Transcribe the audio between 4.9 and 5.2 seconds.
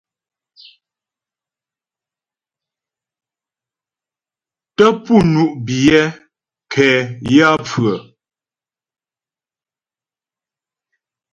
pú